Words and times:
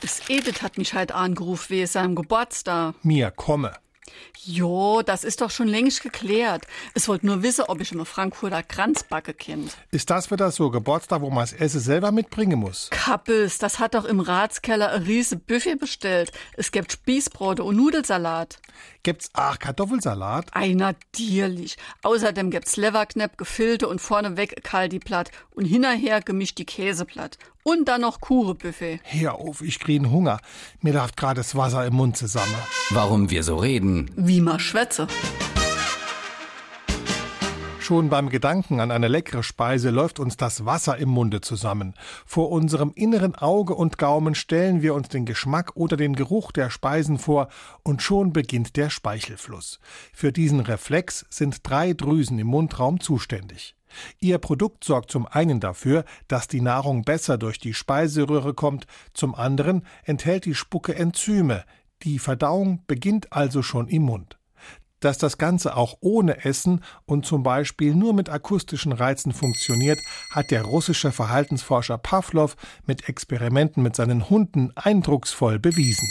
Das 0.00 0.22
Edith 0.28 0.62
hat 0.62 0.78
mich 0.78 0.94
halt 0.94 1.12
angerufen 1.12 1.70
wegen 1.70 1.86
seinem 1.86 2.14
Geburtstag. 2.14 2.94
Mir 3.02 3.30
komme. 3.30 3.72
Jo, 4.42 5.02
das 5.02 5.24
ist 5.24 5.40
doch 5.40 5.50
schon 5.50 5.68
längst 5.68 6.02
geklärt. 6.02 6.66
Es 6.94 7.08
wollte 7.08 7.26
nur 7.26 7.42
wissen, 7.42 7.64
ob 7.68 7.80
ich 7.80 7.92
immer 7.92 8.06
Frankfurter 8.06 8.62
Kranzbacke 8.62 9.34
kennt. 9.34 9.76
Ist 9.90 10.08
das 10.10 10.30
wieder 10.30 10.50
so 10.50 10.70
Geburtstag, 10.70 11.20
wo 11.20 11.28
man 11.28 11.42
das 11.42 11.52
Essen 11.52 11.80
selber 11.80 12.10
mitbringen 12.10 12.58
muss? 12.58 12.88
Kappes, 12.90 13.58
das 13.58 13.78
hat 13.78 13.94
doch 13.94 14.04
im 14.04 14.20
Ratskeller 14.20 14.92
ein 14.92 15.02
riese 15.02 15.36
Buffet 15.36 15.76
bestellt. 15.76 16.32
Es 16.56 16.72
gibt 16.72 16.92
Spießbrote 16.92 17.62
und 17.62 17.76
Nudelsalat. 17.76 18.58
Gibt's 19.02 19.30
auch 19.32 19.58
Kartoffelsalat? 19.58 20.46
Ei, 20.52 20.74
natürlich. 20.74 21.76
Außerdem 22.02 22.50
gibt's 22.50 22.76
Leverknepp, 22.76 23.38
Gefilte 23.38 23.88
und 23.88 24.00
vorneweg 24.00 24.62
Kaldi-Platt 24.62 25.30
und 25.52 25.64
hinterher 25.64 26.20
gemischt 26.20 26.58
die 26.58 26.66
Käseplatt. 26.66 27.38
Und 27.62 27.88
dann 27.88 28.02
noch 28.02 28.20
Kurebuffet. 28.20 29.00
Hör 29.04 29.34
auf, 29.34 29.62
ich 29.62 29.78
krieg 29.80 30.00
einen 30.00 30.10
Hunger. 30.10 30.40
Mir 30.80 30.94
läuft 30.94 31.16
gerade 31.16 31.40
das 31.40 31.54
Wasser 31.54 31.86
im 31.86 31.94
Mund 31.94 32.16
zusammen. 32.16 32.54
Warum 32.90 33.30
wir 33.30 33.42
so 33.42 33.56
reden. 33.56 34.10
Wie 34.16 34.40
ma 34.40 34.58
schwätze. 34.58 35.06
Schon 37.90 38.08
beim 38.08 38.28
Gedanken 38.28 38.78
an 38.78 38.92
eine 38.92 39.08
leckere 39.08 39.42
Speise 39.42 39.90
läuft 39.90 40.20
uns 40.20 40.36
das 40.36 40.64
Wasser 40.64 40.96
im 40.98 41.08
Munde 41.08 41.40
zusammen. 41.40 41.94
Vor 42.24 42.52
unserem 42.52 42.92
inneren 42.94 43.34
Auge 43.34 43.74
und 43.74 43.98
Gaumen 43.98 44.36
stellen 44.36 44.80
wir 44.80 44.94
uns 44.94 45.08
den 45.08 45.26
Geschmack 45.26 45.72
oder 45.74 45.96
den 45.96 46.14
Geruch 46.14 46.52
der 46.52 46.70
Speisen 46.70 47.18
vor 47.18 47.48
und 47.82 48.00
schon 48.00 48.32
beginnt 48.32 48.76
der 48.76 48.90
Speichelfluss. 48.90 49.80
Für 50.12 50.30
diesen 50.30 50.60
Reflex 50.60 51.26
sind 51.30 51.68
drei 51.68 51.92
Drüsen 51.92 52.38
im 52.38 52.46
Mundraum 52.46 53.00
zuständig. 53.00 53.74
Ihr 54.20 54.38
Produkt 54.38 54.84
sorgt 54.84 55.10
zum 55.10 55.26
einen 55.26 55.58
dafür, 55.58 56.04
dass 56.28 56.46
die 56.46 56.60
Nahrung 56.60 57.02
besser 57.02 57.38
durch 57.38 57.58
die 57.58 57.74
Speiseröhre 57.74 58.54
kommt, 58.54 58.86
zum 59.14 59.34
anderen 59.34 59.84
enthält 60.04 60.44
die 60.44 60.54
Spucke 60.54 60.94
Enzyme. 60.94 61.64
Die 62.04 62.20
Verdauung 62.20 62.84
beginnt 62.86 63.32
also 63.32 63.62
schon 63.62 63.88
im 63.88 64.02
Mund. 64.02 64.39
Dass 65.00 65.16
das 65.16 65.38
Ganze 65.38 65.76
auch 65.76 65.96
ohne 66.00 66.44
Essen 66.44 66.82
und 67.06 67.24
zum 67.24 67.42
Beispiel 67.42 67.94
nur 67.94 68.12
mit 68.12 68.28
akustischen 68.28 68.92
Reizen 68.92 69.32
funktioniert, 69.32 69.98
hat 70.30 70.50
der 70.50 70.62
russische 70.62 71.10
Verhaltensforscher 71.10 71.96
Pawlow 71.96 72.50
mit 72.86 73.08
Experimenten 73.08 73.82
mit 73.82 73.96
seinen 73.96 74.28
Hunden 74.28 74.72
eindrucksvoll 74.76 75.58
bewiesen. 75.58 76.08